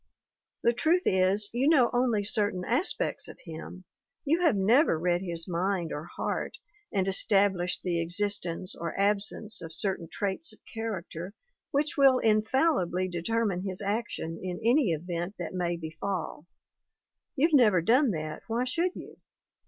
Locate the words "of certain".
9.61-10.07